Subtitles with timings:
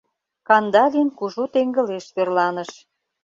[0.47, 2.71] Кандалин кужу теҥгылеш верланыш.